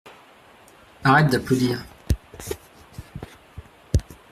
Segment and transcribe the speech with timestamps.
[1.03, 1.79] Arrête d’applaudir.